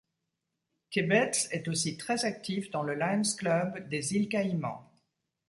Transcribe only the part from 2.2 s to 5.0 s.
actif dans le Lions Clubs des Îles Caïmans.